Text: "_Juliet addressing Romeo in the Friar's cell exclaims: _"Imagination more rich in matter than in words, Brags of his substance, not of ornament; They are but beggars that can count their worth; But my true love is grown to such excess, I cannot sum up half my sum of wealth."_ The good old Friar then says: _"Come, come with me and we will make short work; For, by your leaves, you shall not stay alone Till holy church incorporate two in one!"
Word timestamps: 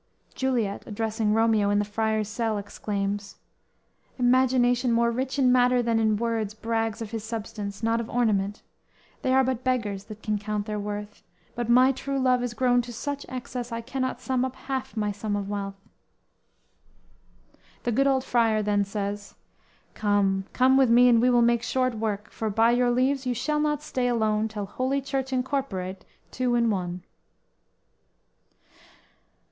"_Juliet 0.33 0.81
addressing 0.87 1.31
Romeo 1.35 1.69
in 1.69 1.77
the 1.77 1.85
Friar's 1.85 2.27
cell 2.27 2.57
exclaims: 2.57 3.35
_"Imagination 4.19 4.91
more 4.91 5.11
rich 5.11 5.37
in 5.37 5.51
matter 5.51 5.83
than 5.83 5.99
in 5.99 6.17
words, 6.17 6.55
Brags 6.55 7.03
of 7.03 7.11
his 7.11 7.23
substance, 7.23 7.83
not 7.83 8.01
of 8.01 8.09
ornament; 8.09 8.63
They 9.21 9.31
are 9.31 9.43
but 9.43 9.63
beggars 9.63 10.05
that 10.05 10.23
can 10.23 10.39
count 10.39 10.65
their 10.65 10.79
worth; 10.79 11.21
But 11.53 11.69
my 11.69 11.91
true 11.91 12.17
love 12.17 12.41
is 12.41 12.55
grown 12.55 12.81
to 12.81 12.91
such 12.91 13.27
excess, 13.29 13.71
I 13.71 13.81
cannot 13.81 14.19
sum 14.19 14.43
up 14.43 14.55
half 14.55 14.97
my 14.97 15.11
sum 15.11 15.35
of 15.35 15.47
wealth."_ 15.51 15.75
The 17.83 17.91
good 17.91 18.07
old 18.07 18.23
Friar 18.23 18.63
then 18.63 18.83
says: 18.83 19.35
_"Come, 19.93 20.45
come 20.51 20.77
with 20.77 20.89
me 20.89 21.09
and 21.09 21.21
we 21.21 21.29
will 21.29 21.43
make 21.43 21.61
short 21.61 21.93
work; 21.93 22.31
For, 22.31 22.49
by 22.49 22.71
your 22.71 22.89
leaves, 22.89 23.27
you 23.27 23.35
shall 23.35 23.59
not 23.59 23.83
stay 23.83 24.07
alone 24.07 24.47
Till 24.47 24.65
holy 24.65 24.99
church 25.01 25.31
incorporate 25.31 26.05
two 26.31 26.55
in 26.55 26.71
one!" 26.71 27.03